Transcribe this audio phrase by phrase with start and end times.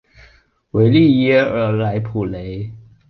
[0.71, 2.71] 维利耶尔莱普雷。